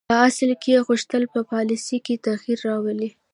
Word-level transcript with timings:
په 0.09 0.15
اصل 0.27 0.49
کې 0.61 0.69
یې 0.75 0.79
غوښتل 0.87 1.23
په 1.33 1.39
پالیسي 1.51 1.97
کې 2.05 2.21
تغییر 2.25 2.59
راولي. 2.69 3.09